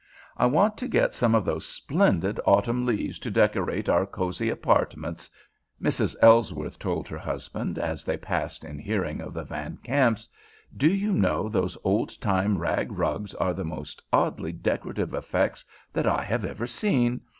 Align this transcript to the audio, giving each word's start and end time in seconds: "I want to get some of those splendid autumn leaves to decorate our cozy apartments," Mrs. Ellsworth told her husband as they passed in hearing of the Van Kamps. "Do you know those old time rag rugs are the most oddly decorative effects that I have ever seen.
"I 0.35 0.47
want 0.47 0.77
to 0.77 0.87
get 0.87 1.13
some 1.13 1.35
of 1.35 1.45
those 1.45 1.63
splendid 1.63 2.39
autumn 2.43 2.87
leaves 2.87 3.19
to 3.19 3.29
decorate 3.29 3.87
our 3.87 4.07
cozy 4.07 4.49
apartments," 4.49 5.29
Mrs. 5.79 6.15
Ellsworth 6.23 6.79
told 6.79 7.07
her 7.07 7.19
husband 7.19 7.77
as 7.77 8.03
they 8.03 8.17
passed 8.17 8.65
in 8.65 8.79
hearing 8.79 9.21
of 9.21 9.35
the 9.35 9.43
Van 9.43 9.77
Kamps. 9.83 10.27
"Do 10.75 10.89
you 10.91 11.13
know 11.13 11.47
those 11.47 11.77
old 11.83 12.19
time 12.19 12.57
rag 12.57 12.91
rugs 12.91 13.35
are 13.35 13.53
the 13.53 13.63
most 13.63 14.01
oddly 14.11 14.51
decorative 14.51 15.13
effects 15.13 15.63
that 15.93 16.07
I 16.07 16.23
have 16.23 16.45
ever 16.45 16.65
seen. 16.65 17.21